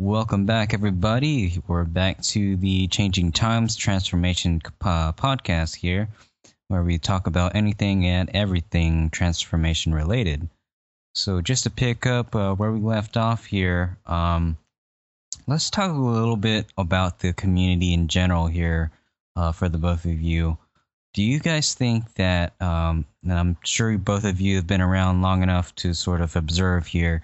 [0.00, 1.62] Welcome back, everybody.
[1.68, 6.08] We're back to the Changing Times Transformation uh, podcast here,
[6.66, 10.48] where we talk about anything and everything transformation related.
[11.14, 14.58] So, just to pick up uh, where we left off here, um,
[15.46, 18.90] let's talk a little bit about the community in general here
[19.36, 20.58] uh, for the both of you.
[21.12, 25.22] Do you guys think that, um, and I'm sure both of you have been around
[25.22, 27.22] long enough to sort of observe here,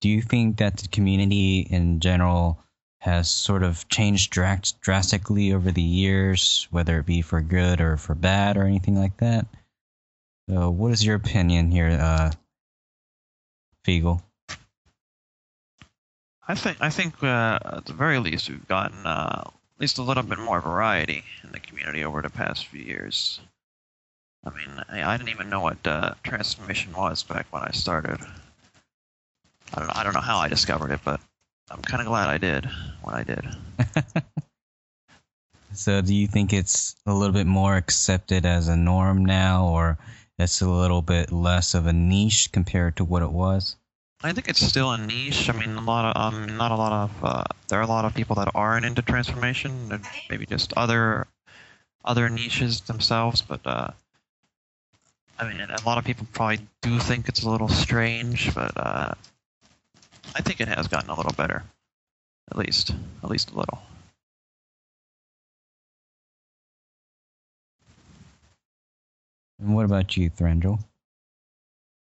[0.00, 2.58] do you think that the community in general
[3.00, 8.14] has sort of changed drastically over the years, whether it be for good or for
[8.14, 9.46] bad or anything like that?
[10.48, 12.32] So, what is your opinion here, uh,
[13.86, 14.22] Pheagle?
[16.46, 20.02] I think I think uh, at the very least we've gotten uh, at least a
[20.02, 23.40] little bit more variety in the community over the past few years.
[24.44, 28.18] I mean, I, I didn't even know what uh, transformation was back when I started.
[29.74, 31.20] I don't know, I don't know how I discovered it, but
[31.70, 32.68] I'm kind of glad I did
[33.02, 33.44] when I did.
[35.72, 39.98] so, do you think it's a little bit more accepted as a norm now, or
[40.38, 43.76] it's a little bit less of a niche compared to what it was?
[44.22, 45.48] I think it's still a niche.
[45.48, 48.04] I mean, a lot of um, not a lot of uh, there are a lot
[48.04, 51.26] of people that aren't into transformation, and maybe just other
[52.04, 53.40] other niches themselves.
[53.40, 53.90] But uh,
[55.38, 59.14] I mean, a lot of people probably do think it's a little strange, but uh,
[60.34, 61.64] I think it has gotten a little better,
[62.50, 63.82] at least, at least a little.
[69.60, 70.82] And what about you, Thrandrall?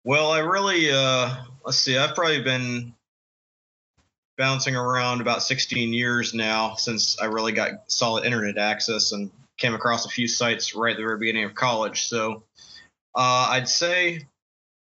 [0.04, 2.94] Well, I really, uh, let's see, I've probably been
[4.36, 9.74] bouncing around about 16 years now since I really got solid internet access and came
[9.74, 12.06] across a few sites right at the very beginning of college.
[12.06, 12.44] So
[13.14, 14.26] uh, I'd say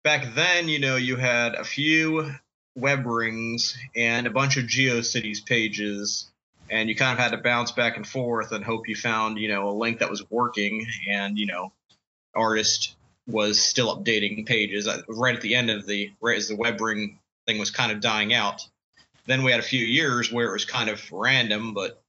[0.05, 2.33] back then, you know, you had a few
[2.75, 6.31] web rings and a bunch of GeoCities pages,
[6.70, 9.48] and you kind of had to bounce back and forth and hope you found, you
[9.48, 11.72] know, a link that was working and, you know,
[12.34, 12.97] artist
[13.27, 17.19] was still updating pages right at the end of the right as the web ring
[17.47, 18.66] thing was kind of dying out.
[19.27, 22.03] Then we had a few years where it was kind of random, but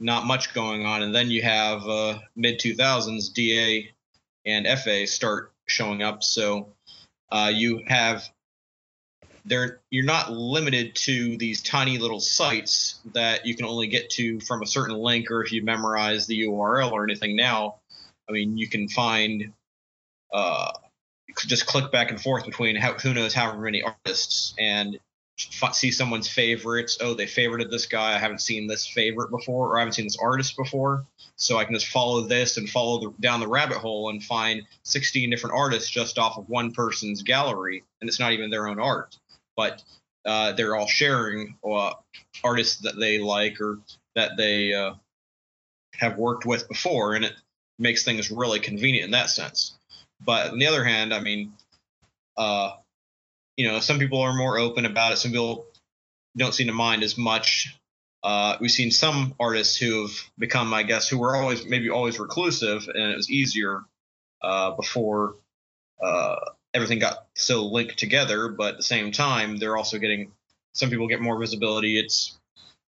[0.00, 3.90] not much going on, and then you have uh, mid 2000s DA
[4.46, 6.22] and FA start showing up.
[6.22, 6.72] So
[7.30, 8.28] uh, you have
[9.46, 14.62] you're not limited to these tiny little sites that you can only get to from
[14.62, 17.76] a certain link or if you memorize the URL or anything now.
[18.28, 19.52] I mean, you can find
[20.32, 20.72] uh,
[21.46, 24.98] just click back and forth between how, who knows how many artists and
[25.72, 26.96] see someone's favorites.
[27.00, 28.14] Oh, they favorited this guy.
[28.14, 31.04] I haven't seen this favorite before, or I haven't seen this artist before.
[31.36, 34.62] So I can just follow this and follow the, down the rabbit hole and find
[34.84, 38.78] 16 different artists just off of one person's gallery, and it's not even their own
[38.78, 39.18] art
[39.56, 39.82] but
[40.24, 41.92] uh, they're all sharing uh,
[42.42, 43.78] artists that they like or
[44.14, 44.94] that they uh,
[45.94, 47.34] have worked with before, and it
[47.78, 49.76] makes things really convenient in that sense.
[50.20, 51.52] But on the other hand, I mean,
[52.36, 52.72] uh,
[53.56, 55.18] you know, some people are more open about it.
[55.18, 55.66] Some people
[56.36, 57.74] don't seem to mind as much.
[58.22, 62.18] Uh, we've seen some artists who have become, I guess, who were always maybe always
[62.18, 63.82] reclusive, and it was easier
[64.42, 65.36] uh, before
[66.74, 70.32] everything got so linked together, but at the same time, they're also getting
[70.72, 71.98] some people get more visibility.
[71.98, 72.36] It's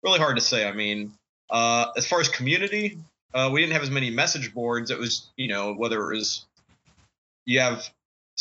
[0.02, 0.66] really hard to say.
[0.66, 1.12] I mean,
[1.50, 2.98] uh, as far as community,
[3.34, 4.90] uh, we didn't have as many message boards.
[4.90, 6.46] It was, you know, whether it was
[7.44, 7.86] you have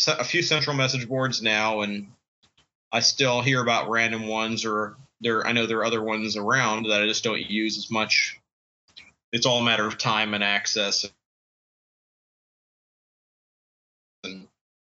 [0.07, 2.07] a few central message boards now, and
[2.91, 5.45] I still hear about random ones, or there.
[5.45, 8.39] I know there are other ones around that I just don't use as much.
[9.33, 11.05] It's all a matter of time and access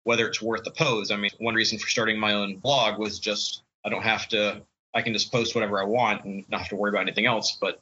[0.04, 1.12] whether it's worth the pose.
[1.12, 4.62] I mean, one reason for starting my own blog was just I don't have to
[4.94, 7.58] I can just post whatever I want and not have to worry about anything else.
[7.60, 7.82] But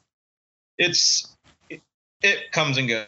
[0.78, 1.36] it's
[1.68, 1.80] it,
[2.22, 3.06] it comes and goes.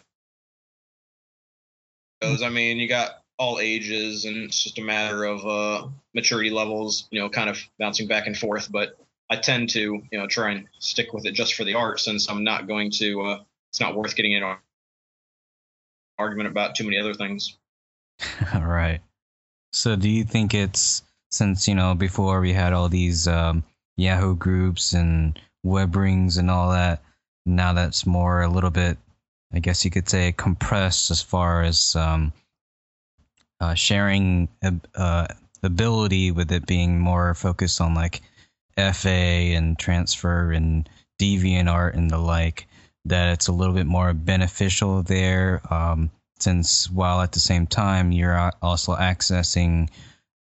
[2.42, 7.08] I mean, you got all ages, and it's just a matter of uh, maturity levels.
[7.10, 8.70] You know, kind of bouncing back and forth.
[8.70, 8.96] But
[9.30, 12.28] I tend to you know try and stick with it just for the art, since
[12.28, 13.22] I'm not going to.
[13.22, 14.56] Uh, it's not worth getting in an
[16.18, 17.56] argument about too many other things.
[18.54, 19.00] All right.
[19.72, 23.64] So do you think it's since you know before we had all these um,
[23.96, 27.02] Yahoo groups and web rings and all that,
[27.46, 28.98] now that's more a little bit,
[29.52, 32.32] I guess you could say, compressed as far as um,
[33.60, 34.48] uh, sharing
[34.94, 35.26] uh,
[35.62, 38.20] ability with it being more focused on like
[38.76, 40.88] FA and Transfur and
[41.20, 42.66] deviant art and the like.
[43.04, 45.60] That it's a little bit more beneficial there.
[45.72, 46.10] Um,
[46.42, 49.88] since while at the same time you're also accessing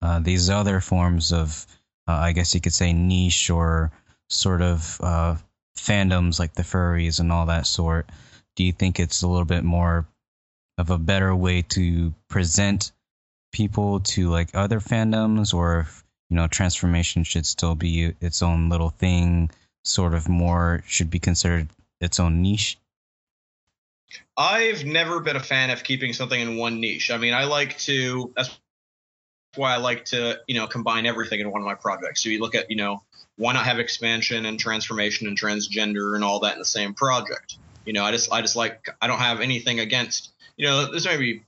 [0.02, 1.66] uh, these other forms of,
[2.08, 3.92] uh, I guess you could say, niche or
[4.28, 5.36] sort of uh,
[5.78, 8.10] fandoms like the furries and all that sort,
[8.56, 10.06] do you think it's a little bit more
[10.78, 12.92] of a better way to present
[13.52, 18.68] people to like other fandoms, or if you know transformation should still be its own
[18.70, 19.50] little thing,
[19.84, 21.68] sort of more should be considered
[22.00, 22.78] its own niche?
[24.36, 27.10] I've never been a fan of keeping something in one niche.
[27.10, 28.32] I mean, I like to.
[28.36, 28.58] That's
[29.54, 32.22] why I like to, you know, combine everything in one of my projects.
[32.22, 33.02] So you look at, you know,
[33.36, 37.58] why not have expansion and transformation and transgender and all that in the same project?
[37.84, 41.04] You know, I just, I just like, I don't have anything against, you know, there's
[41.04, 41.44] maybe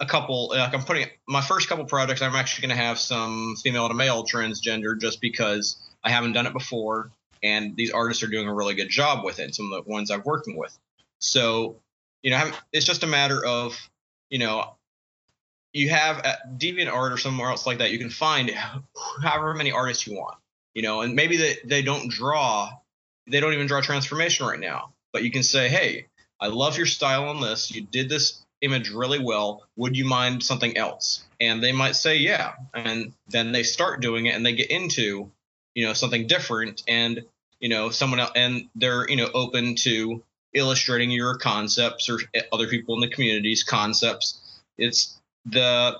[0.00, 0.48] a couple.
[0.48, 2.22] Like I'm putting my first couple projects.
[2.22, 6.46] I'm actually going to have some female to male transgender just because I haven't done
[6.46, 7.10] it before,
[7.42, 9.54] and these artists are doing a really good job with it.
[9.54, 10.76] Some of the ones I'm working with.
[11.18, 11.76] So,
[12.26, 13.78] you know, it's just a matter of,
[14.30, 14.74] you know,
[15.72, 18.50] you have uh, at DeviantArt or somewhere else like that, you can find
[19.22, 20.36] however many artists you want,
[20.74, 22.72] you know, and maybe they, they don't draw,
[23.28, 26.08] they don't even draw transformation right now, but you can say, hey,
[26.40, 27.70] I love your style on this.
[27.70, 29.62] You did this image really well.
[29.76, 31.22] Would you mind something else?
[31.40, 32.54] And they might say, yeah.
[32.74, 35.30] And then they start doing it and they get into,
[35.76, 37.22] you know, something different and,
[37.60, 40.24] you know, someone else, and they're, you know, open to
[40.56, 42.18] illustrating your concepts or
[42.52, 44.40] other people in the community's concepts.
[44.78, 45.96] It's the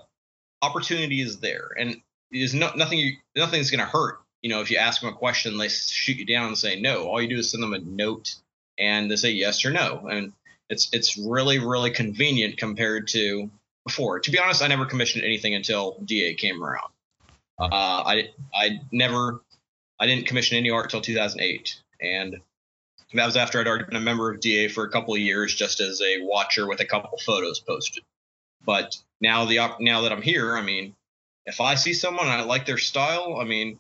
[0.63, 2.01] opportunity is there and
[2.33, 4.19] is no, nothing, nothing's going to hurt.
[4.43, 7.05] You know, if you ask them a question, they shoot you down and say no.
[7.05, 8.35] All you do is send them a note
[8.79, 10.09] and they say yes or no.
[10.11, 10.33] And
[10.69, 13.51] it's it's really really convenient compared to
[13.85, 14.21] before.
[14.21, 16.91] To be honest, I never commissioned anything until DA came around.
[17.59, 19.41] Uh, I I never
[19.99, 22.37] I didn't commission any art until 2008, and
[23.15, 25.55] that was after I'd already been a member of DA for a couple of years,
[25.55, 28.03] just as a watcher with a couple photos posted.
[28.65, 30.95] But now the now that I'm here, I mean,
[31.47, 33.79] if I see someone and I like their style, I mean,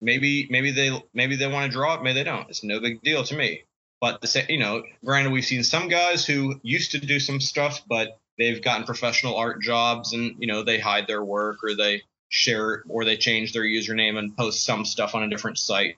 [0.00, 2.48] maybe maybe they maybe they want to draw it, maybe they don't.
[2.48, 3.64] It's no big deal to me.
[4.00, 7.40] But the same, you know, granted, we've seen some guys who used to do some
[7.40, 11.76] stuff, but they've gotten professional art jobs, and you know, they hide their work or
[11.76, 15.58] they share it or they change their username and post some stuff on a different
[15.58, 15.96] site.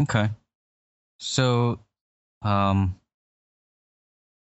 [0.00, 0.30] Okay.
[1.18, 1.80] So,
[2.42, 2.96] um,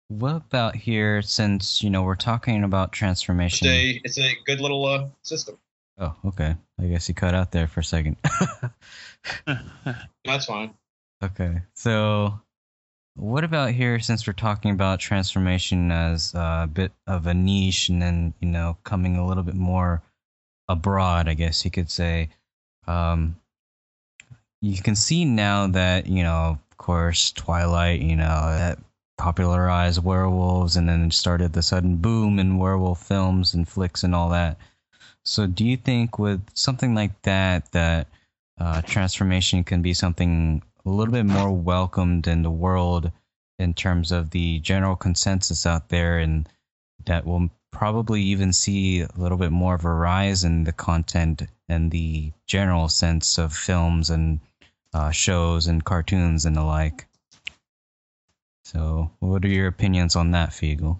[0.07, 1.21] what about here?
[1.21, 5.57] Since you know we're talking about transformation, it's a, it's a good little uh, system.
[5.99, 6.55] Oh, okay.
[6.79, 8.17] I guess you cut out there for a second.
[10.25, 10.73] That's fine.
[11.23, 11.61] Okay.
[11.75, 12.39] So,
[13.15, 18.01] what about here since we're talking about transformation as a bit of a niche and
[18.01, 20.01] then, you know, coming a little bit more
[20.67, 22.29] abroad, I guess you could say.
[22.87, 23.35] Um,
[24.63, 28.79] you can see now that, you know, of course, Twilight, you know, that
[29.17, 34.29] popularized werewolves and then started the sudden boom in werewolf films and flicks and all
[34.29, 34.57] that.
[35.25, 38.07] So, do you think with something like that, that
[38.57, 43.11] uh, transformation can be something a little bit more welcomed in the world
[43.59, 46.47] in terms of the general consensus out there, and
[47.05, 51.41] that will probably even see a little bit more of a rise in the content
[51.67, 54.39] and the general sense of films and
[54.93, 57.07] uh, shows and cartoons and the like.
[58.65, 60.99] So, what are your opinions on that, Pheagle?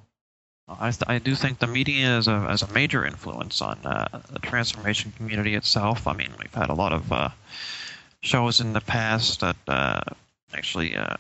[0.68, 4.22] I, th- I do think the media is a, is a major influence on uh,
[4.32, 6.08] the transformation community itself.
[6.08, 7.30] I mean, we've had a lot of uh,
[8.22, 10.02] shows in the past that uh,
[10.54, 11.18] actually uh,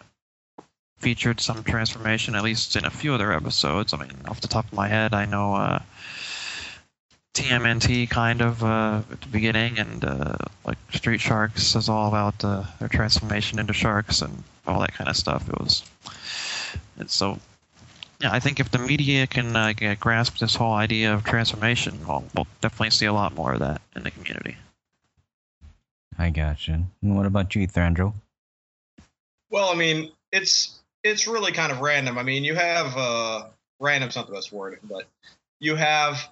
[0.98, 3.94] featured some transformation, at least in a few of their episodes.
[3.94, 5.82] I mean, off the top of my head, I know uh,
[7.34, 10.04] TMNT kind of uh, at the beginning, and
[10.66, 12.40] like Street Sharks is all about
[12.80, 15.50] their transformation into sharks and all that kind of stuff.
[15.50, 15.84] It was,
[17.00, 17.40] it's so
[18.24, 22.24] yeah, I think if the media can uh, grasp this whole idea of transformation, we'll,
[22.34, 24.56] we'll, definitely see a lot more of that in the community.
[26.18, 26.84] I gotcha.
[27.02, 28.14] And what about you, Thrandrall?
[29.50, 32.18] Well, I mean, it's it's really kind of random.
[32.18, 33.48] I mean, you have uh,
[33.82, 35.06] random's not the best word, but
[35.60, 36.26] you have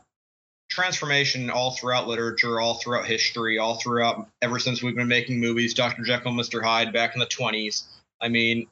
[0.71, 5.73] transformation all throughout literature, all throughout history, all throughout ever since we've been making movies.
[5.73, 6.03] Dr.
[6.03, 6.63] Jekyll, Mr.
[6.63, 7.83] Hyde, back in the 20s.
[8.21, 8.67] I mean,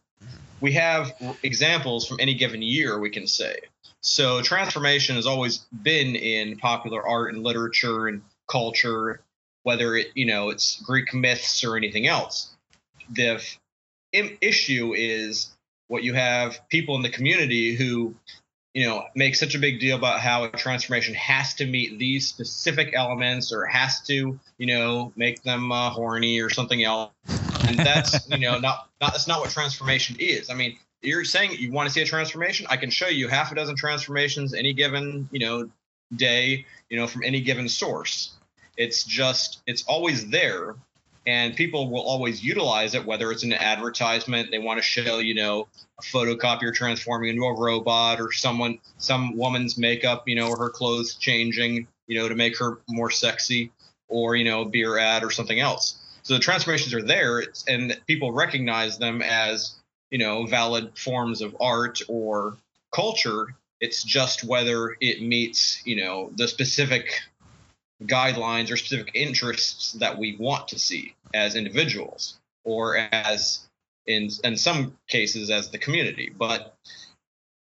[0.61, 1.13] we have
[1.43, 3.59] examples from any given year, we can say.
[4.01, 9.19] So transformation has always been in popular art and literature and culture,
[9.63, 12.55] whether it you know it's Greek myths or anything else.
[13.11, 13.43] The
[14.13, 15.51] issue is
[15.89, 18.15] what you have people in the community who
[18.73, 22.27] you know make such a big deal about how a transformation has to meet these
[22.27, 27.11] specific elements or has to you know make them uh, horny or something else
[27.69, 30.49] and that's you know not not that's not what transformation is.
[30.49, 32.67] I mean, you're saying you want to see a transformation.
[32.69, 35.69] I can show you half a dozen transformations any given you know
[36.15, 38.33] day, you know, from any given source.
[38.77, 40.75] It's just it's always there,
[41.25, 43.05] and people will always utilize it.
[43.05, 45.67] Whether it's an advertisement, they want to show you know
[45.99, 50.69] a photocopier transforming into a robot, or someone some woman's makeup, you know, or her
[50.69, 53.71] clothes changing, you know, to make her more sexy,
[54.07, 55.99] or you know, a beer ad or something else.
[56.23, 59.75] So the transformations are there, and people recognize them as
[60.11, 62.57] you know valid forms of art or
[62.91, 67.21] culture it's just whether it meets you know the specific
[68.03, 73.67] guidelines or specific interests that we want to see as individuals or as
[74.05, 76.31] in in some cases as the community.
[76.35, 76.75] But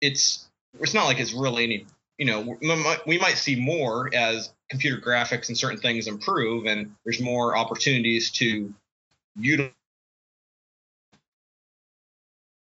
[0.01, 0.49] it's
[0.81, 1.87] it's not like it's really any
[2.19, 2.59] you know
[3.07, 8.31] we might see more as computer graphics and certain things improve and there's more opportunities
[8.31, 8.73] to
[9.37, 9.73] utilize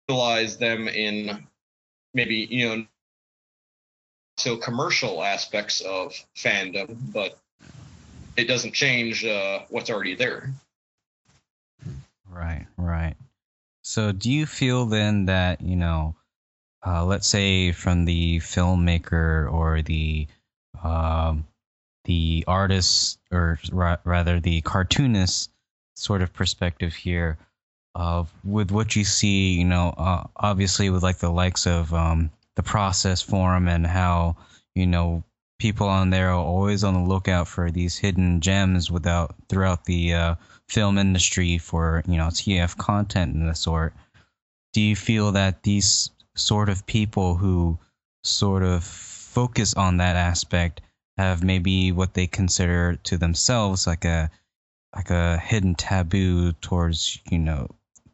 [0.08, 1.46] utilize them in
[2.14, 2.84] maybe you know
[4.38, 7.38] so commercial aspects of fandom, but
[8.36, 10.50] it doesn't change uh, what's already there.
[12.28, 13.16] Right, right.
[13.82, 16.14] So, do you feel then that you know,
[16.86, 20.28] uh, let's say from the filmmaker or the
[20.82, 21.46] um,
[22.04, 25.50] the artist, or ra- rather the cartoonist
[25.94, 27.38] sort of perspective here,
[27.94, 32.30] of with what you see, you know, uh, obviously with like the likes of um,
[32.56, 34.36] the process forum and how
[34.74, 35.22] you know
[35.60, 40.14] people on there are always on the lookout for these hidden gems without throughout the
[40.14, 40.34] uh,
[40.68, 43.94] film industry for you know TF content and the sort.
[44.72, 47.78] Do you feel that these sort of people who
[48.24, 50.80] sort of focus on that aspect
[51.18, 54.30] have maybe what they consider to themselves like a
[54.96, 57.68] like a hidden taboo towards you know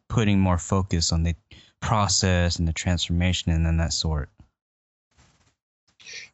[0.09, 1.35] putting more focus on the
[1.81, 4.29] process and the transformation and then that sort.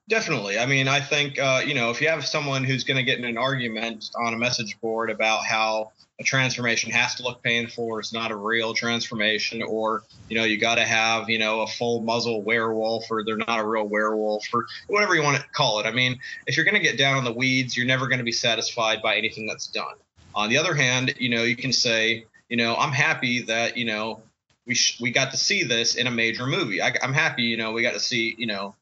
[0.09, 0.59] Definitely.
[0.59, 3.19] I mean, I think uh, you know if you have someone who's going to get
[3.19, 7.85] in an argument on a message board about how a transformation has to look painful
[7.85, 11.61] or it's not a real transformation or you know you got to have you know
[11.61, 15.43] a full muzzle werewolf or they're not a real werewolf or whatever you want to
[15.53, 18.07] call it i mean if you're going to get down in the weeds you're never
[18.07, 19.95] going to be satisfied by anything that's done
[20.35, 23.85] on the other hand you know you can say you know, I'm happy that you
[23.85, 24.21] know
[24.67, 26.83] we sh- we got to see this in a major movie.
[26.83, 28.75] I, am happy, you know, we got to see you know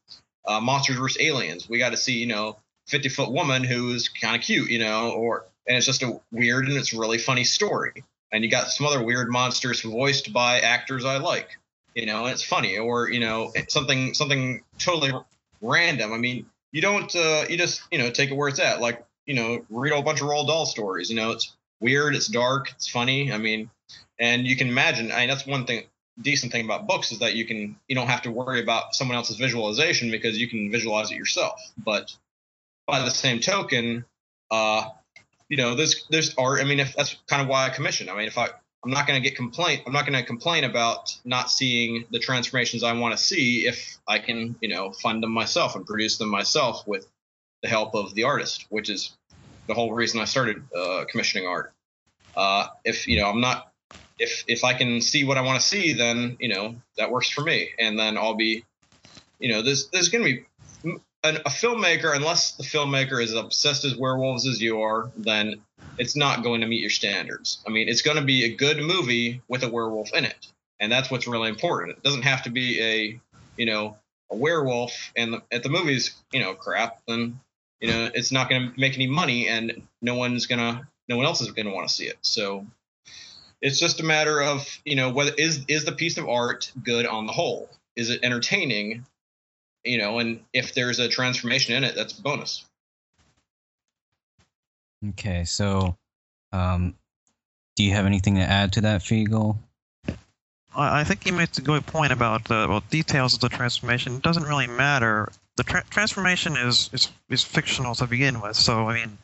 [0.46, 1.68] uh, Monsters vs Aliens.
[1.68, 2.58] We got to see you know
[2.88, 6.66] 50 foot woman who's kind of cute, you know, or and it's just a weird
[6.66, 8.04] and it's really funny story.
[8.32, 11.50] And you got some other weird monsters voiced by actors I like,
[11.94, 15.12] you know, and it's funny or you know something something totally
[15.60, 16.12] random.
[16.12, 18.80] I mean, you don't uh, you just you know take it where it's at.
[18.80, 21.10] Like you know, read a bunch of Roald Dahl stories.
[21.10, 23.32] You know, it's weird, it's dark, it's funny.
[23.32, 23.70] I mean,
[24.18, 25.12] and you can imagine.
[25.12, 25.84] I mean, that's one thing
[26.22, 29.16] decent thing about books is that you can you don't have to worry about someone
[29.16, 31.60] else's visualization because you can visualize it yourself.
[31.76, 32.14] But
[32.86, 34.04] by the same token,
[34.50, 34.88] uh,
[35.48, 36.60] you know, there's there's art.
[36.60, 38.08] I mean, if that's kind of why I commission.
[38.08, 38.48] I mean, if I
[38.84, 39.82] I'm not going to get complaint.
[39.86, 43.98] I'm not going to complain about not seeing the transformations I want to see if
[44.08, 47.06] I can, you know, fund them myself and produce them myself with
[47.62, 49.16] the help of the artist, which is
[49.68, 51.72] the whole reason I started uh, commissioning art.
[52.36, 53.71] Uh, if you know, I'm not
[54.22, 57.28] if if I can see what I want to see, then you know that works
[57.28, 58.64] for me, and then I'll be,
[59.38, 60.44] you know, there's there's going to be
[61.24, 65.60] an, a filmmaker unless the filmmaker is obsessed as werewolves as you are, then
[65.98, 67.62] it's not going to meet your standards.
[67.66, 70.46] I mean, it's going to be a good movie with a werewolf in it,
[70.80, 71.98] and that's what's really important.
[71.98, 73.20] It doesn't have to be a
[73.56, 73.96] you know
[74.30, 77.40] a werewolf, and the, at the movies, you know, crap, then
[77.80, 81.16] you know it's not going to make any money and no one's going to no
[81.16, 82.64] one else is going to want to see it so
[83.62, 87.06] it's just a matter of you know whether is is the piece of art good
[87.06, 89.06] on the whole is it entertaining
[89.84, 92.64] you know and if there's a transformation in it that's a bonus
[95.08, 95.96] okay so
[96.52, 96.94] um
[97.76, 99.56] do you have anything to add to that Pheagle?
[100.74, 104.16] I think you made a good point about the well, details of the transformation.
[104.16, 108.56] It doesn't really matter the tra- transformation is, is is fictional to begin with.
[108.56, 109.18] So I mean,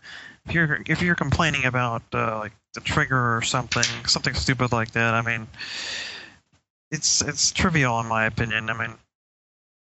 [0.46, 4.92] if you're if you're complaining about uh, like the trigger or something, something stupid like
[4.92, 5.46] that, I mean,
[6.90, 8.70] it's it's trivial in my opinion.
[8.70, 8.94] I mean,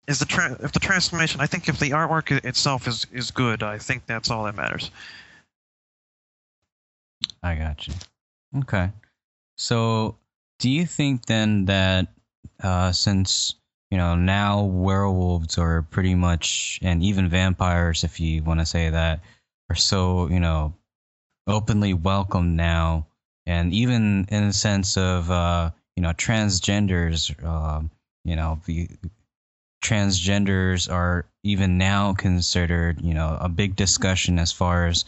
[0.08, 1.42] is the tra- if the transformation?
[1.42, 4.92] I think if the artwork itself is is good, I think that's all that matters.
[7.44, 7.94] I got you.
[8.58, 8.90] Okay,
[9.56, 10.18] so
[10.60, 12.08] do you think then that
[12.62, 13.56] uh, since
[13.92, 18.90] you know, now werewolves are pretty much, and even vampires, if you want to say
[18.90, 19.20] that,
[19.70, 20.74] are so, you know,
[21.46, 23.06] openly welcome now.
[23.46, 27.82] And even in the sense of, uh, you know, transgenders, uh,
[28.24, 28.88] you know, the
[29.84, 35.06] transgenders are even now considered, you know, a big discussion as far as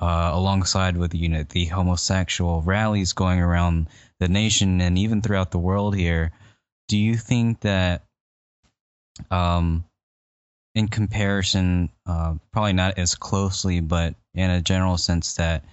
[0.00, 3.86] uh, alongside with you know the homosexual rallies going around
[4.20, 6.32] the nation and even throughout the world here,
[6.88, 8.05] do you think that,
[9.30, 9.84] um,
[10.74, 15.64] in comparison, uh, probably not as closely, but in a general sense that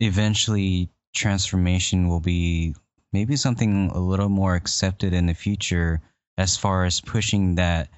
[0.00, 2.74] eventually transformation will be
[3.12, 6.00] maybe something a little more accepted in the future
[6.38, 7.88] as far as pushing that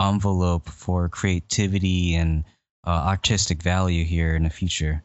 [0.00, 2.44] envelope for creativity and
[2.86, 5.02] uh, artistic value here in the future.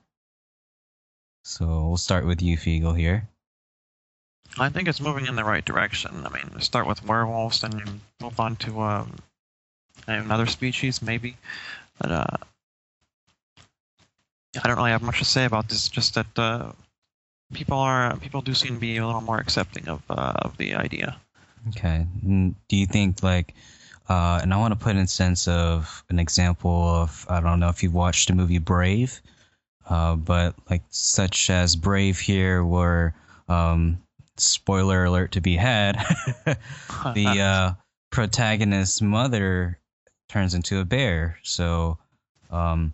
[1.44, 3.30] So we'll start with you, Pheagle, here.
[4.60, 6.26] I think it's moving in the right direction.
[6.26, 7.86] I mean, start with werewolves, then you
[8.22, 9.16] move on to um,
[10.06, 11.38] another species, maybe.
[12.00, 12.38] But uh,
[14.64, 15.90] I don't really have much to say about this.
[15.90, 16.72] Just that uh,
[17.54, 20.76] people are people do seem to be a little more accepting of uh, of the
[20.76, 21.18] idea.
[21.70, 22.06] Okay.
[22.24, 23.54] Do you think like,
[24.08, 27.70] uh, and I want to put in sense of an example of I don't know
[27.70, 29.22] if you've watched the movie Brave,
[29.90, 33.16] uh, but like such as Brave here, where
[33.50, 34.02] um,
[34.38, 35.96] spoiler alert to be had,
[36.46, 37.74] the uh,
[38.12, 39.80] protagonist's mother
[40.30, 41.38] turns into a bear.
[41.44, 41.98] So,
[42.50, 42.94] um,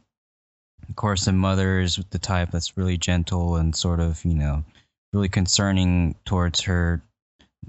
[0.88, 4.63] of course, the mother is the type that's really gentle and sort of you know
[5.13, 7.02] really concerning towards her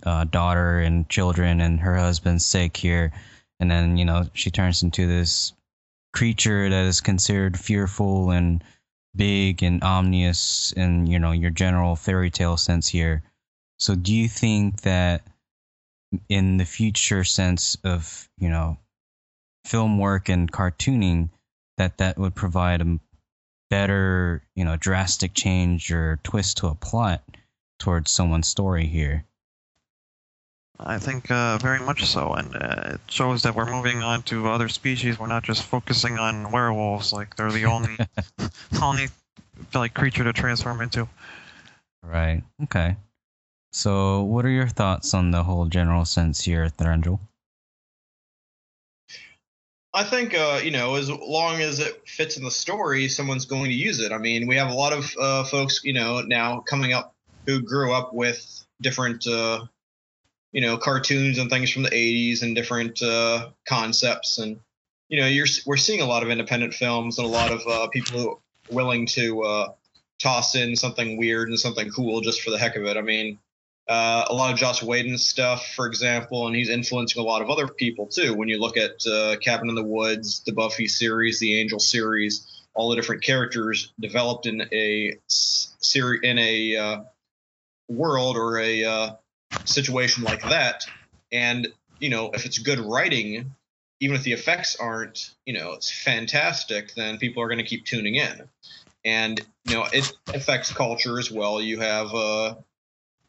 [0.02, 3.12] uh, daughter and children and her husband's sake here.
[3.60, 5.52] And then, you know, she turns into this
[6.12, 8.64] creature that is considered fearful and
[9.14, 13.22] big and ominous in, you know, your general fairy tale sense here.
[13.78, 15.22] So do you think that
[16.28, 18.78] in the future sense of, you know,
[19.64, 21.30] film work and cartooning,
[21.76, 22.98] that that would provide a
[23.70, 27.22] better, you know, drastic change or twist to a plot
[27.78, 29.24] towards someone's story here?
[30.78, 34.48] I think uh, very much so, and uh, it shows that we're moving on to
[34.48, 35.18] other species.
[35.18, 37.96] We're not just focusing on werewolves, like they're the only
[38.82, 39.08] only
[39.72, 41.08] like creature to transform into.
[42.02, 42.42] Right.
[42.64, 42.96] Okay.
[43.72, 47.20] So, what are your thoughts on the whole general sense here, Thrandrall?
[49.94, 53.66] I think uh, you know, as long as it fits in the story, someone's going
[53.66, 54.12] to use it.
[54.12, 57.14] I mean, we have a lot of uh, folks, you know, now coming up
[57.46, 59.64] who grew up with different uh,
[60.52, 64.58] you know cartoons and things from the 80s and different uh, concepts and
[65.08, 67.88] you know you're we're seeing a lot of independent films and a lot of uh,
[67.88, 69.72] people willing to uh,
[70.18, 72.96] toss in something weird and something cool just for the heck of it.
[72.96, 73.38] I mean,
[73.88, 77.50] uh, a lot of Joss Whedon stuff, for example, and he's influencing a lot of
[77.50, 78.34] other people too.
[78.34, 82.62] When you look at uh, Cabin in the Woods, the Buffy series, the Angel series,
[82.74, 87.00] all the different characters developed in a series in a uh,
[87.88, 89.16] world or a
[89.64, 90.84] situation like that.
[91.30, 91.68] And,
[91.98, 93.54] you know, if it's good writing,
[94.00, 97.84] even if the effects aren't, you know, it's fantastic, then people are going to keep
[97.84, 98.48] tuning in.
[99.04, 101.60] And, you know, it affects culture as well.
[101.60, 102.54] You have, uh,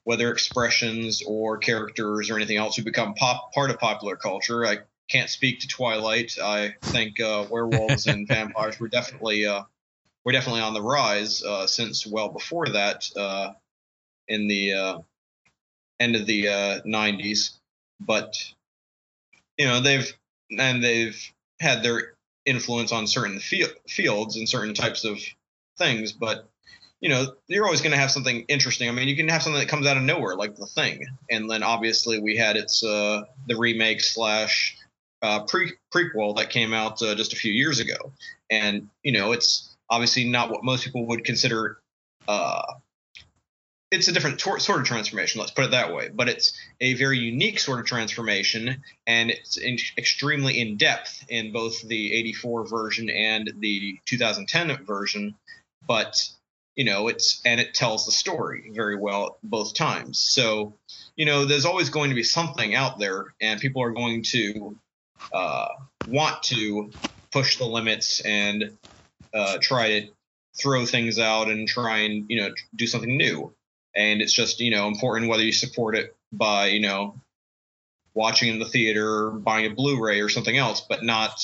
[0.05, 4.65] whether expressions or characters or anything else who become pop part of popular culture.
[4.65, 4.77] I
[5.09, 6.33] can't speak to Twilight.
[6.41, 9.63] I think uh, werewolves and vampires were definitely uh,
[10.23, 13.53] were definitely on the rise uh, since well before that uh,
[14.27, 14.99] in the uh,
[15.99, 17.57] end of the uh, 90s,
[17.99, 18.37] but
[19.57, 20.11] you know they've
[20.57, 21.19] and they've
[21.59, 22.13] had their
[22.45, 25.19] influence on certain fields and certain types of
[25.79, 26.47] things, but
[27.05, 28.89] you know you're always going to have something interesting.
[28.89, 31.47] I mean, you can have something that comes out of nowhere like The Thing, and
[31.47, 34.75] then obviously we had its uh, the remake slash
[35.21, 38.11] uh, pre prequel that came out uh, just a few years ago,
[38.49, 41.77] and you know it's obviously not what most people would consider
[42.27, 42.63] uh,
[43.91, 45.39] it's a different tor- sort of transformation.
[45.39, 46.09] Let's put it that way.
[46.11, 51.51] But it's a very unique sort of transformation, and it's in- extremely in depth in
[51.51, 55.35] both the '84 version and the 2010 version.
[55.87, 56.19] But
[56.75, 60.19] you know, it's and it tells the story very well both times.
[60.19, 60.75] So
[61.15, 64.77] you know, there's always going to be something out there, and people are going to
[65.33, 65.67] uh,
[66.05, 66.93] want to
[67.31, 68.77] push the limits and
[69.33, 70.07] uh, try to
[70.57, 73.53] throw things out and try and you know do something new
[73.95, 77.19] and it's just you know important whether you support it by you know
[78.13, 81.39] watching in the theater, buying a Blu-ray or something else, but not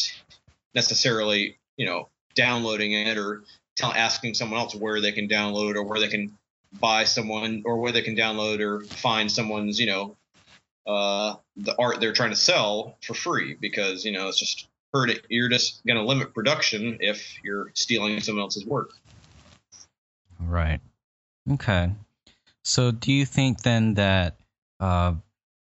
[0.73, 3.43] necessarily you know downloading it or
[3.81, 6.38] asking someone else where they can download or where they can
[6.79, 10.15] buy someone or where they can download or find someone's you know
[10.88, 15.10] uh, the art they're trying to sell for free because you know it's just hurt
[15.10, 15.25] it.
[15.29, 18.91] You're just going to limit production if you're stealing someone else's work.
[20.39, 20.79] Right.
[21.49, 21.91] Okay.
[22.63, 24.36] So, do you think then that
[24.79, 25.13] uh,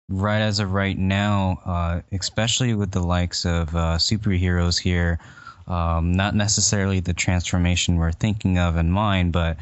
[0.10, 5.20] right as of right now, uh, especially with the likes of uh, superheroes here,
[5.70, 9.58] Um, not necessarily the transformation we're thinking of in mind, but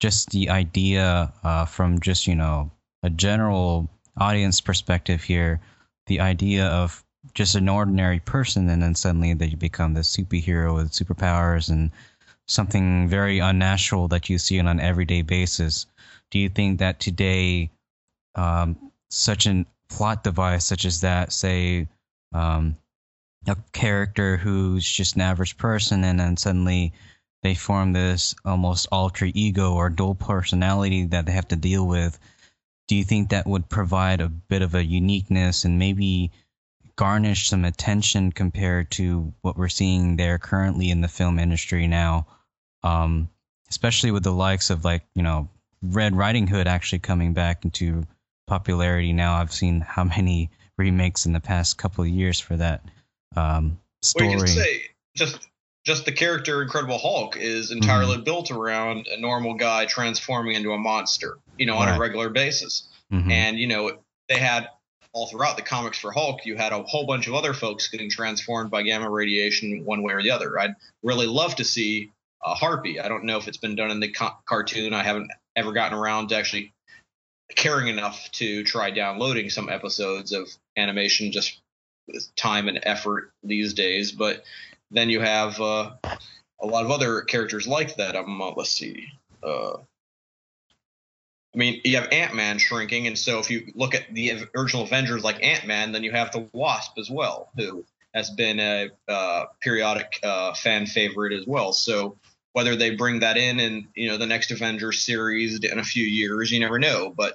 [0.00, 2.70] just the idea uh, from just you know
[3.02, 5.60] a general audience perspective here,
[6.06, 10.90] the idea of just an ordinary person and then suddenly you become this superhero with
[10.90, 11.90] superpowers and
[12.48, 15.86] something very unnatural that you see on an everyday basis.
[16.30, 17.70] Do you think that today,
[18.34, 18.76] um,
[19.10, 21.86] such a plot device such as that, say,
[22.32, 22.76] um,
[23.46, 26.92] a character who's just an average person and then suddenly
[27.42, 32.18] they form this almost alter ego or dual personality that they have to deal with,
[32.88, 36.30] do you think that would provide a bit of a uniqueness and maybe
[36.94, 42.26] garnish some attention compared to what we're seeing there currently in the film industry now,
[42.84, 43.28] um,
[43.68, 45.48] especially with the likes of like you know
[45.82, 48.04] Red Riding Hood actually coming back into
[48.46, 49.34] popularity now.
[49.34, 52.84] I've seen how many remakes in the past couple of years for that
[53.36, 54.28] um, story.
[54.28, 54.82] Well, you can say
[55.14, 55.48] just
[55.84, 58.24] just the character Incredible Hulk is entirely mm-hmm.
[58.24, 62.88] built around a normal guy transforming into a monster, you know, on a regular basis.
[63.12, 63.30] Mm-hmm.
[63.30, 64.68] And you know, they had
[65.12, 68.08] all throughout the comics for Hulk, you had a whole bunch of other folks getting
[68.08, 70.58] transformed by gamma radiation one way or the other.
[70.58, 72.10] I'd really love to see
[72.42, 72.98] a Harpy.
[72.98, 74.94] I don't know if it's been done in the co- cartoon.
[74.94, 76.72] I haven't ever gotten around to actually
[77.54, 81.60] caring enough to try downloading some episodes of animation just
[82.36, 84.12] time and effort these days.
[84.12, 84.44] But
[84.90, 85.92] then you have uh,
[86.60, 88.16] a lot of other characters like that.
[88.16, 89.08] Um, uh, let's see.
[89.42, 89.74] Uh,
[91.54, 94.84] I mean, you have Ant Man shrinking, and so if you look at the original
[94.84, 97.84] Avengers like Ant Man, then you have the Wasp as well, who
[98.14, 101.72] has been a uh, periodic uh, fan favorite as well.
[101.72, 102.16] So
[102.52, 106.04] whether they bring that in in you know the next Avengers series in a few
[106.04, 107.12] years, you never know.
[107.14, 107.34] But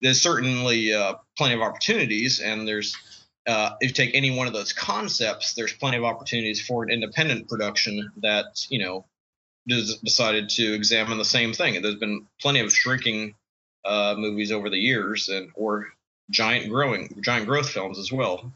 [0.00, 2.96] there's certainly uh, plenty of opportunities, and there's
[3.46, 6.90] uh, if you take any one of those concepts, there's plenty of opportunities for an
[6.90, 9.04] independent production that you know
[9.66, 11.76] decided to examine the same thing.
[11.76, 13.34] And there's been plenty of shrinking
[13.84, 15.88] uh, movies over the years, and or
[16.30, 18.52] giant growing, giant growth films as well.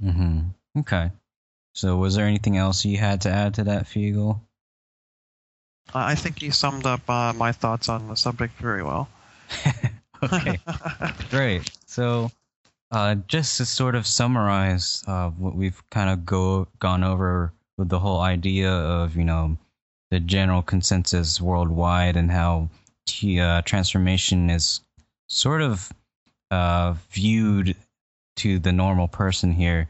[0.00, 0.40] Hmm.
[0.78, 1.10] Okay.
[1.72, 4.40] So, was there anything else you had to add to that, Pheagle?
[5.94, 9.08] I think you summed up uh, my thoughts on the subject very well.
[10.22, 10.58] okay.
[11.30, 11.70] Great.
[11.86, 12.30] So,
[12.90, 17.88] uh, just to sort of summarize uh, what we've kind of go gone over with
[17.88, 19.56] the whole idea of you know
[20.10, 22.68] the general consensus worldwide and how
[23.40, 24.80] uh, transformation is
[25.28, 25.90] sort of
[26.50, 27.74] uh, viewed
[28.36, 29.88] to the normal person here,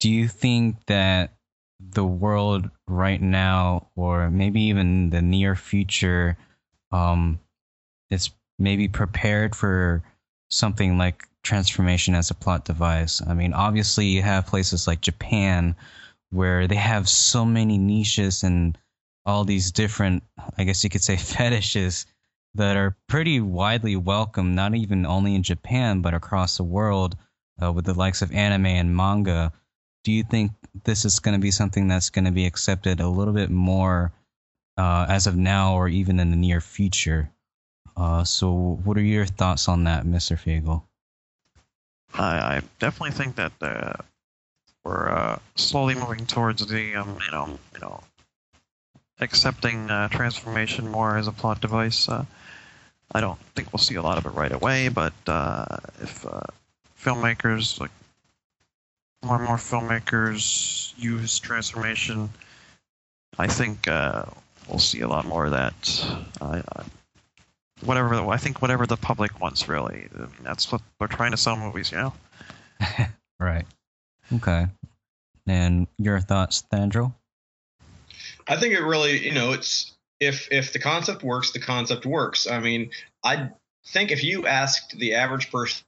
[0.00, 1.32] do you think that
[1.80, 6.36] the world right now, or maybe even the near future,
[6.92, 7.40] um,
[8.10, 10.02] is maybe prepared for
[10.50, 13.22] something like transformation as a plot device?
[13.26, 15.76] I mean, obviously, you have places like Japan
[16.30, 18.76] where they have so many niches and
[19.24, 20.22] all these different,
[20.56, 22.06] I guess you could say, fetishes
[22.54, 27.16] that are pretty widely welcome, not even only in Japan, but across the world
[27.62, 29.52] uh, with the likes of anime and manga.
[30.04, 30.52] Do you think
[30.84, 34.12] this is going to be something that's going to be accepted a little bit more
[34.76, 37.30] uh, as of now or even in the near future?
[37.96, 40.36] Uh, so, what are your thoughts on that, Mr.
[40.36, 40.82] Pheagle?
[42.14, 43.94] I, I definitely think that uh,
[44.84, 48.00] we're uh, slowly moving towards the um, you know you know
[49.20, 52.08] accepting uh, transformation more as a plot device.
[52.08, 52.24] Uh,
[53.14, 56.40] I don't think we'll see a lot of it right away, but uh, if uh,
[57.00, 57.90] filmmakers like
[59.22, 62.30] more and more filmmakers use transformation,
[63.38, 65.74] I think we'll see a lot more of that.
[67.84, 70.08] Whatever I think, whatever the public wants, really.
[70.14, 72.12] I mean, that's what we're trying to sell movies, you know.
[73.40, 73.64] right.
[74.32, 74.66] Okay.
[75.46, 77.14] And your thoughts, Thrandrall?
[78.46, 82.48] I think it really, you know, it's if if the concept works, the concept works.
[82.48, 82.90] I mean,
[83.24, 83.50] I
[83.86, 85.84] think if you asked the average person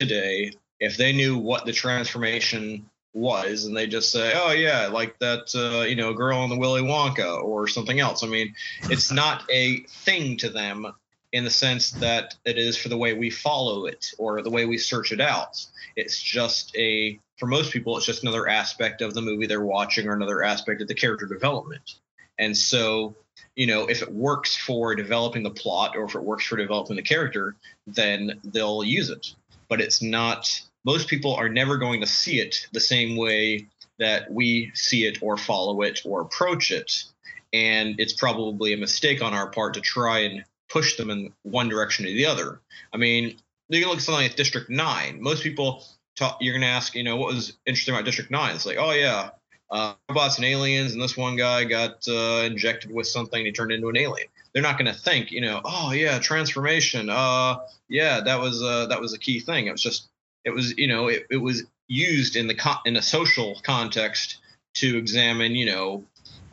[0.00, 5.18] today if they knew what the transformation was, and they just say, "Oh yeah, like
[5.20, 8.54] that, uh, you know, girl in the Willy Wonka or something else." I mean,
[8.84, 10.92] it's not a thing to them
[11.32, 14.66] in the sense that it is for the way we follow it or the way
[14.66, 15.64] we search it out.
[15.96, 20.06] It's just a for most people, it's just another aspect of the movie they're watching
[20.06, 21.96] or another aspect of the character development.
[22.38, 23.16] And so
[23.54, 26.96] you know, if it works for developing the plot or if it works for developing
[26.96, 27.54] the character,
[27.86, 29.34] then they'll use it.
[29.68, 33.66] But it's not, most people are never going to see it the same way
[33.98, 37.04] that we see it or follow it or approach it.
[37.52, 41.68] And it's probably a mistake on our part to try and push them in one
[41.68, 42.60] direction or the other.
[42.92, 43.36] I mean,
[43.68, 45.22] you can look at something like District 9.
[45.22, 45.84] Most people
[46.16, 48.54] talk, you're going to ask, you know, what was interesting about District 9?
[48.54, 49.30] It's like, oh, yeah,
[49.72, 53.72] uh, robots and aliens, and this one guy got uh, injected with something, he turned
[53.72, 54.28] into an alien.
[54.52, 57.08] They're not going to think, you know, oh yeah, transformation.
[57.08, 59.66] Uh, yeah, that was uh, that was a key thing.
[59.66, 60.10] It was just,
[60.44, 64.42] it was, you know, it, it was used in the con- in a social context
[64.74, 66.04] to examine, you know,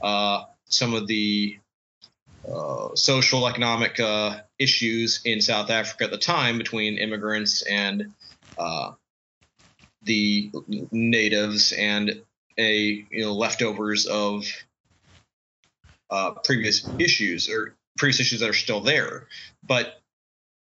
[0.01, 1.60] uh, some of the
[2.47, 8.13] uh, social economic uh, issues in South Africa at the time between immigrants and
[8.58, 8.91] uh,
[10.04, 10.52] the
[10.91, 12.23] natives and
[12.58, 14.45] a you know leftovers of
[16.10, 19.28] uh, previous issues or previous issues that are still there.
[19.63, 20.02] But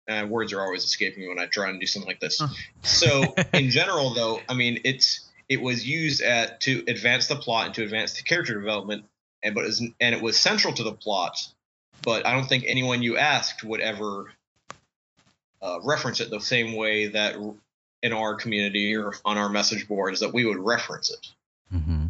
[0.09, 2.41] uh, words are always escaping me when I try and do something like this.
[2.81, 7.67] So in general, though, I mean it's it was used at to advance the plot
[7.67, 9.05] and to advance the character development,
[9.43, 11.37] and but it was, and it was central to the plot.
[12.03, 14.31] But I don't think anyone you asked would ever
[15.61, 17.35] uh, reference it the same way that
[18.01, 21.27] in our community or on our message boards that we would reference it.
[21.73, 22.07] Mm-hmm.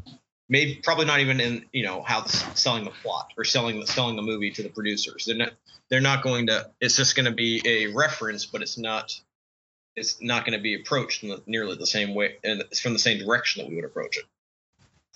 [0.50, 3.88] Maybe probably not even in you know how the, selling the plot or selling the
[3.88, 5.26] selling the movie to the producers.
[5.26, 5.54] They're not
[5.90, 6.70] they're not going to.
[6.80, 9.18] It's just going to be a reference, but it's not
[9.96, 12.94] it's not going to be approached in the, nearly the same way and it's from
[12.94, 14.26] the same direction that we would approach it.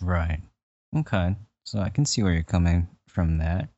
[0.02, 0.40] Right.
[0.96, 1.36] Okay.
[1.64, 3.70] So I can see where you're coming from that.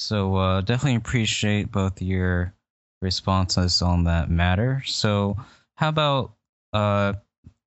[0.00, 2.54] So uh, definitely appreciate both your
[3.02, 4.80] responses on that matter.
[4.86, 5.36] So
[5.74, 6.34] how about
[6.72, 7.14] uh,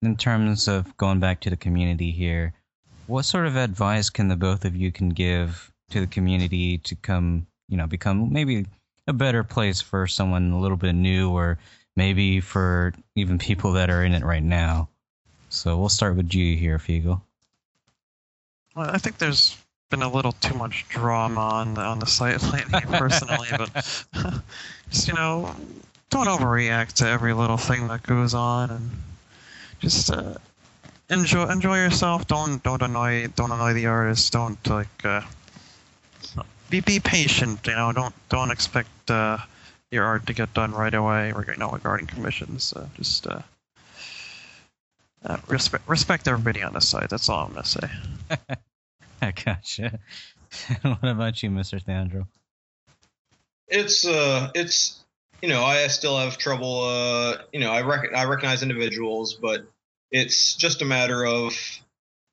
[0.01, 2.53] in terms of going back to the community here?
[3.07, 6.95] What sort of advice can the both of you can give to the community to
[6.95, 8.65] come, you know, become maybe
[9.07, 11.59] a better place for someone a little bit new, or
[11.97, 14.87] maybe for even people that are in it right now?
[15.49, 17.21] So we'll start with you here, Pheagle.
[18.73, 19.57] Well, I think there's
[19.91, 23.69] been a little too much drama on the, on the site lately, personally, but
[24.89, 25.54] just you know,
[26.10, 28.89] don't overreact to every little thing that goes on, and
[29.80, 30.34] just uh,
[31.10, 32.25] enjoy enjoy yourself.
[32.25, 34.30] Don't don't annoy don't annoy the artists.
[34.32, 35.21] Don't like uh,
[36.69, 37.60] be be patient.
[37.67, 39.38] You know, don't don't expect uh,
[39.91, 41.27] your art to get done right away.
[41.27, 43.27] You know, regarding commissions, uh, just.
[43.27, 43.41] Uh,
[45.23, 47.08] uh, respect respect everybody on the site.
[47.10, 47.88] That's all I'm gonna say.
[49.21, 49.99] I gotcha.
[50.81, 51.81] what about you, Mr.
[51.84, 52.27] Thrandrall?
[53.67, 55.01] It's uh, it's
[55.41, 56.84] you know, I still have trouble.
[56.84, 59.65] Uh, you know, I rec- I recognize individuals, but
[60.12, 61.53] it's just a matter of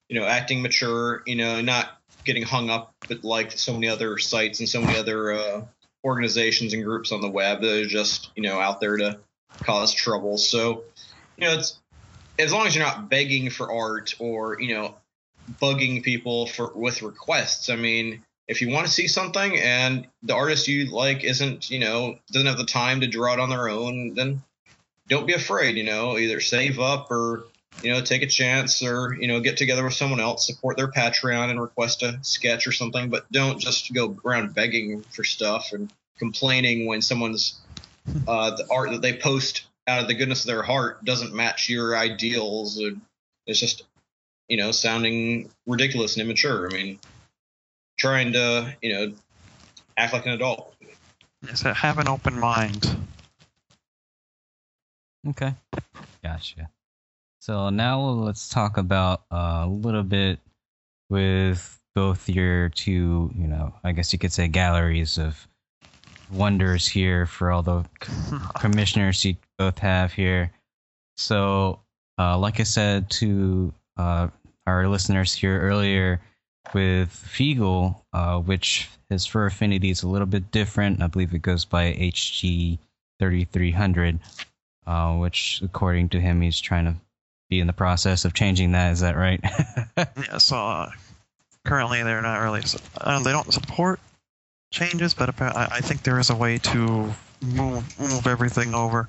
[0.08, 1.22] you know acting mature.
[1.26, 4.98] You know, not getting hung up with like so many other sites and so many
[4.98, 5.64] other uh,
[6.04, 9.18] organizations and groups on the web that are just you know out there to
[9.62, 10.36] cause trouble.
[10.38, 10.84] So
[11.36, 11.78] you know, it's
[12.38, 14.96] as long as you're not begging for art or you know
[15.60, 17.70] bugging people for with requests.
[17.70, 21.78] I mean, if you want to see something and the artist you like isn't, you
[21.78, 24.42] know, doesn't have the time to draw it on their own, then
[25.08, 27.44] don't be afraid, you know, either save up or
[27.82, 30.90] you know, take a chance or, you know, get together with someone else, support their
[30.90, 35.72] Patreon and request a sketch or something, but don't just go around begging for stuff
[35.72, 37.60] and complaining when someone's
[38.26, 41.68] uh, the art that they post out of the goodness of their heart doesn't match
[41.68, 42.82] your ideals.
[43.46, 43.84] It's just
[44.48, 46.68] you know, sounding ridiculous and immature.
[46.70, 46.98] I mean,
[47.98, 49.12] trying to, you know,
[49.96, 50.74] act like an adult.
[51.46, 52.96] Yes, have an open mind.
[55.28, 55.54] Okay,
[56.22, 56.70] gotcha.
[57.40, 60.38] So now let's talk about uh, a little bit
[61.10, 65.46] with both your two, you know, I guess you could say galleries of
[66.30, 67.84] wonders here for all the
[68.58, 70.52] commissioners you both have here.
[71.16, 71.80] So,
[72.18, 74.28] uh, like I said to uh,
[74.66, 76.20] our listeners here earlier
[76.74, 81.02] with Pheagle, uh, which his fur affinity is a little bit different.
[81.02, 82.78] I believe it goes by HG
[83.18, 84.18] 3300,
[84.86, 86.94] uh, which, according to him, he's trying to
[87.48, 88.92] be in the process of changing that.
[88.92, 89.40] Is that right?
[89.96, 90.90] yeah, so uh,
[91.64, 92.62] currently they're not really,
[93.00, 94.00] uh, they don't support
[94.70, 99.08] changes, but I, I think there is a way to move, move everything over.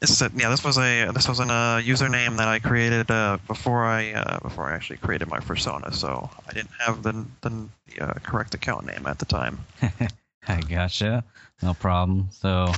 [0.00, 3.84] This yeah, this was a this was a uh, username that I created uh, before
[3.84, 7.68] I uh, before I actually created my persona, so I didn't have the the
[8.00, 9.58] uh, correct account name at the time.
[10.48, 11.22] I gotcha,
[11.62, 12.28] no problem.
[12.32, 12.72] So,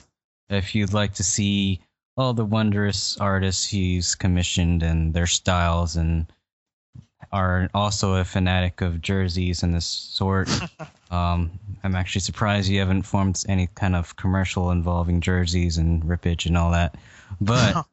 [0.51, 1.81] if you'd like to see
[2.17, 6.27] all the wondrous artists he's commissioned and their styles, and
[7.31, 10.49] are also a fanatic of jerseys and this sort,
[11.11, 16.47] um, I'm actually surprised you haven't formed any kind of commercial involving jerseys and rippage
[16.47, 16.97] and all that.
[17.41, 17.87] But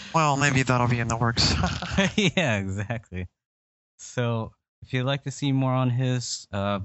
[0.14, 1.54] well, maybe that'll be in the works.
[2.16, 3.26] yeah, exactly.
[3.98, 6.80] So if you'd like to see more on his uh,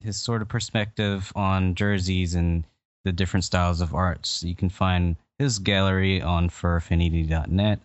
[0.00, 2.64] his sort of perspective on jerseys and
[3.04, 7.80] the different styles of arts, you can find his gallery on furaffinity.net.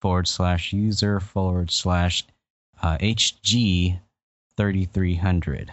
[0.00, 2.24] forward slash user forward slash
[2.82, 3.98] uh, HG
[4.56, 5.72] 3300.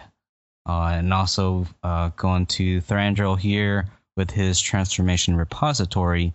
[0.68, 6.32] Uh, and also uh, going to Thrandrall here with his transformation repository,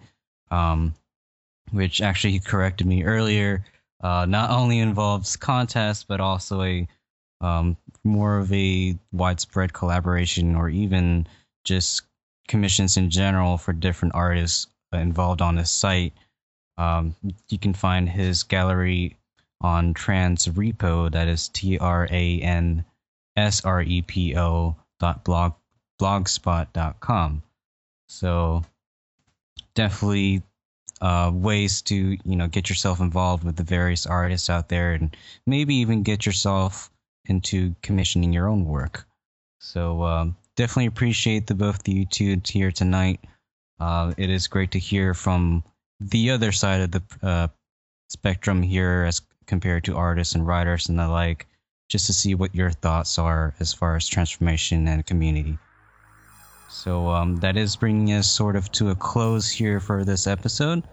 [0.52, 0.94] um,
[1.72, 3.64] which actually he corrected me earlier.
[4.04, 6.88] Uh, not only involves contests, but also a
[7.42, 11.28] um, more of a widespread collaboration or even
[11.64, 12.04] just
[12.48, 16.14] commissions in general for different artists involved on his site.
[16.78, 17.16] Um,
[17.50, 19.18] you can find his gallery
[19.62, 22.86] on transrepo, that is T R A N
[23.36, 25.54] S R E P O dot blog
[26.00, 27.42] blogspot.com.
[28.08, 28.64] So
[29.74, 30.44] definitely
[31.02, 35.16] uh, ways to you know get yourself involved with the various artists out there, and
[35.46, 36.90] maybe even get yourself
[37.26, 39.06] into commissioning your own work.
[39.60, 43.20] So um, definitely appreciate the both of you two here tonight.
[43.80, 45.64] Uh, it is great to hear from
[46.00, 47.48] the other side of the uh,
[48.10, 51.48] spectrum here as compared to artists and writers and the like,
[51.88, 55.58] just to see what your thoughts are as far as transformation and community.
[56.70, 60.84] So um, that is bringing us sort of to a close here for this episode.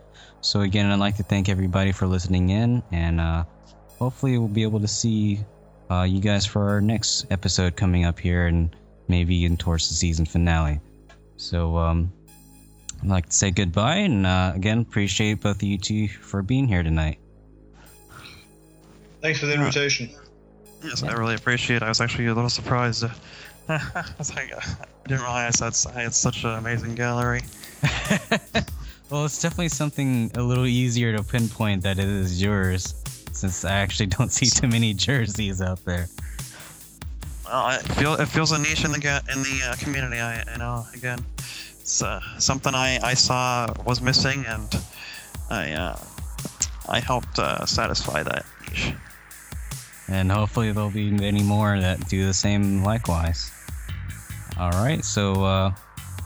[0.40, 3.44] So again, I'd like to thank everybody for listening in, and uh,
[3.98, 5.40] hopefully we'll be able to see
[5.90, 8.74] uh, you guys for our next episode coming up here, and
[9.08, 10.80] maybe in towards the season finale.
[11.36, 12.12] So um,
[13.02, 16.66] I'd like to say goodbye, and uh, again, appreciate both of you two for being
[16.68, 17.18] here tonight.
[19.22, 20.10] Thanks for the invitation.
[20.82, 21.82] Yes, I really appreciate it.
[21.84, 23.04] I was actually a little surprised.
[23.68, 27.42] I was like, I didn't realize that's I had such an amazing gallery.
[29.10, 32.96] well, it's definitely something a little easier to pinpoint that it is yours,
[33.30, 36.08] since I actually don't see too many jerseys out there.
[37.44, 40.18] Well, it, feel, it feels a niche in the in the uh, community.
[40.18, 40.84] I, I know.
[40.94, 44.68] Again, it's uh, something I, I saw was missing, and
[45.48, 45.96] I uh,
[46.88, 48.94] I helped uh, satisfy that niche
[50.12, 53.50] and hopefully there'll be many more that do the same likewise.
[54.58, 55.74] All right, so uh,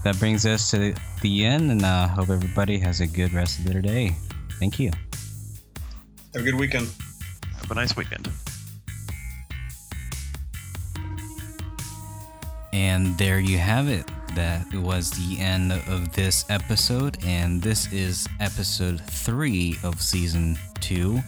[0.03, 3.61] that brings us to the end, and I uh, hope everybody has a good rest
[3.61, 4.17] of their day.
[4.59, 4.91] Thank you.
[6.35, 6.89] Have a good weekend.
[7.61, 8.29] Have a nice weekend.
[12.73, 14.05] And there you have it.
[14.35, 21.23] That was the end of this episode, and this is episode three of season two.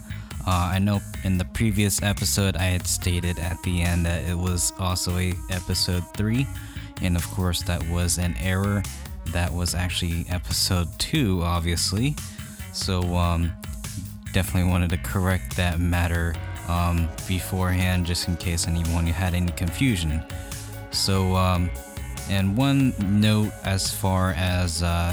[0.48, 4.34] Uh, I know in the previous episode I had stated at the end that it
[4.34, 6.46] was also a episode three,
[7.02, 8.82] and of course that was an error.
[9.26, 12.16] That was actually episode two, obviously.
[12.72, 13.52] So um,
[14.32, 16.34] definitely wanted to correct that matter
[16.66, 20.22] um, beforehand, just in case anyone had any confusion.
[20.92, 21.68] So, um,
[22.30, 25.12] and one note as far as uh,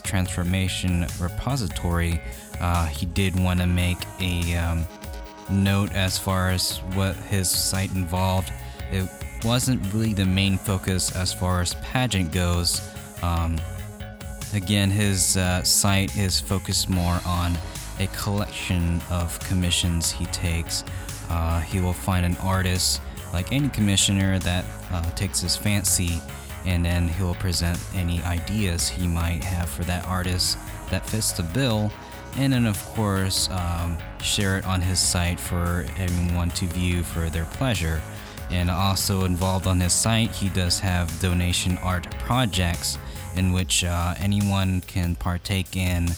[0.00, 2.20] transformation repository
[2.60, 4.86] uh, he did want to make a um,
[5.50, 8.52] note as far as what his site involved.
[8.90, 9.08] It
[9.44, 12.80] wasn't really the main focus as far as pageant goes.
[13.22, 13.58] Um,
[14.52, 17.56] again, his uh, site is focused more on
[18.00, 20.84] a collection of commissions he takes.
[21.30, 23.00] Uh, he will find an artist,
[23.32, 26.20] like any commissioner, that uh, takes his fancy,
[26.64, 30.58] and then he'll present any ideas he might have for that artist
[30.90, 31.92] that fits the bill
[32.36, 37.30] and then of course um, share it on his site for everyone to view for
[37.30, 38.00] their pleasure.
[38.50, 42.98] And also involved on his site he does have donation art projects
[43.36, 46.08] in which uh, anyone can partake in.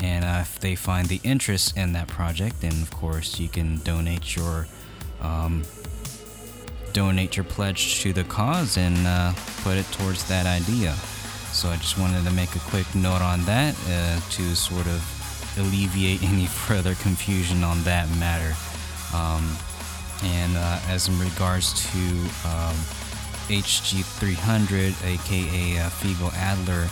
[0.00, 3.78] And uh, if they find the interest in that project then of course you can
[3.78, 4.66] donate your
[5.20, 5.64] um,
[6.92, 10.92] donate your pledge to the cause and uh, put it towards that idea.
[11.52, 15.17] So i just wanted to make a quick note on that uh, to sort of
[15.58, 18.54] alleviate any further confusion on that matter.
[19.14, 19.56] Um,
[20.22, 21.98] and uh, as in regards to
[22.48, 22.74] um,
[23.48, 26.88] HG300, aka uh, Pheagle Adler,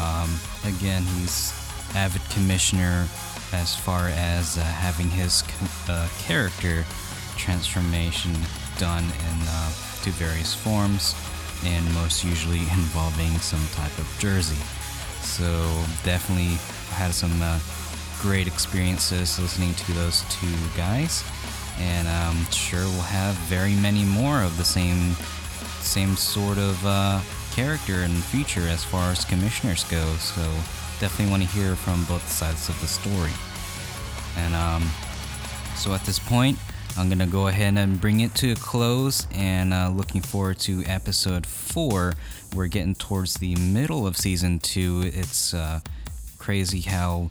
[0.00, 0.30] um,
[0.64, 1.52] again, he's
[1.94, 3.06] avid commissioner
[3.52, 5.42] as far as uh, having his
[5.88, 6.84] uh, character
[7.36, 8.32] transformation
[8.78, 9.72] done in uh,
[10.02, 11.14] to various forms,
[11.64, 14.60] and most usually involving some type of jersey.
[15.20, 15.44] So
[16.04, 16.56] definitely
[16.94, 17.58] had some uh,
[18.20, 21.24] great experiences listening to those two guys,
[21.78, 25.14] and I'm sure we'll have very many more of the same
[25.80, 27.20] same sort of uh,
[27.52, 30.04] character and feature as far as commissioners go.
[30.16, 30.42] So
[31.00, 33.32] definitely want to hear from both sides of the story.
[34.36, 34.90] And um,
[35.74, 36.58] so at this point,
[36.98, 40.84] I'm gonna go ahead and bring it to a close, and uh, looking forward to
[40.84, 42.14] episode four.
[42.54, 45.10] We're getting towards the middle of season two.
[45.14, 45.80] It's uh,
[46.38, 47.30] crazy how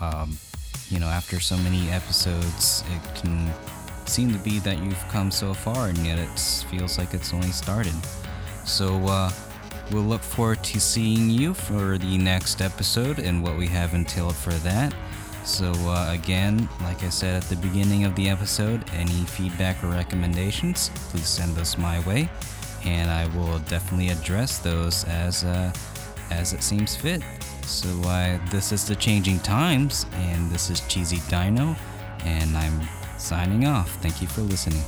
[0.00, 0.38] um,
[0.90, 3.52] you know, after so many episodes, it can
[4.06, 6.28] seem to be that you've come so far, and yet it
[6.70, 7.94] feels like it's only started.
[8.64, 9.30] So, uh,
[9.90, 14.36] we'll look forward to seeing you for the next episode and what we have entailed
[14.36, 14.94] for that.
[15.44, 19.88] So, uh, again, like I said at the beginning of the episode, any feedback or
[19.88, 22.28] recommendations, please send those my way,
[22.84, 25.72] and I will definitely address those as uh,
[26.30, 27.22] as it seems fit.
[27.68, 31.76] So, uh, this is the Changing Times, and this is Cheesy Dino,
[32.24, 32.80] and I'm
[33.18, 33.90] signing off.
[34.00, 34.82] Thank you for listening.